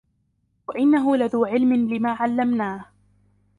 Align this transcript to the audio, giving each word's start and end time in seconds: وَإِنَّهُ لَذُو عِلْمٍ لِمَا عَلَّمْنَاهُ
وَإِنَّهُ 0.67 1.17
لَذُو 1.17 1.45
عِلْمٍ 1.45 1.73
لِمَا 1.73 2.11
عَلَّمْنَاهُ 2.11 2.85